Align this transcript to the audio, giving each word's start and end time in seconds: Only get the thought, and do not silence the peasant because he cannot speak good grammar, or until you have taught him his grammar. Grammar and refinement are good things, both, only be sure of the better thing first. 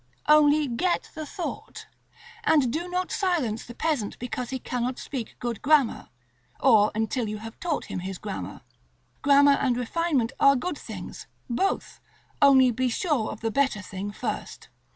Only 0.27 0.67
get 0.67 1.11
the 1.13 1.27
thought, 1.27 1.85
and 2.43 2.73
do 2.73 2.89
not 2.89 3.11
silence 3.11 3.63
the 3.63 3.75
peasant 3.75 4.17
because 4.17 4.49
he 4.49 4.57
cannot 4.57 4.97
speak 4.97 5.35
good 5.37 5.61
grammar, 5.61 6.09
or 6.59 6.91
until 6.95 7.29
you 7.29 7.37
have 7.37 7.59
taught 7.59 7.85
him 7.85 7.99
his 7.99 8.17
grammar. 8.17 8.61
Grammar 9.21 9.59
and 9.61 9.77
refinement 9.77 10.31
are 10.39 10.55
good 10.55 10.79
things, 10.79 11.27
both, 11.47 11.99
only 12.41 12.71
be 12.71 12.89
sure 12.89 13.29
of 13.31 13.41
the 13.41 13.51
better 13.51 13.83
thing 13.83 14.11
first. 14.11 14.69